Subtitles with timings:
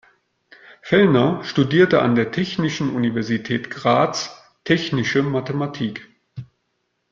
[0.81, 6.09] Fellner studierte an der Technischen Universität Graz technische Mathematik.